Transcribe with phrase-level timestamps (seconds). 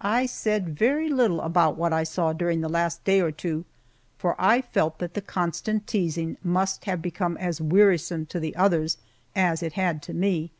[0.00, 3.66] I said very little about what I saw during the last day or two,
[4.16, 8.96] for I felt that the constant teasing must have become as wearisome to the others
[9.34, 10.50] as it had to me.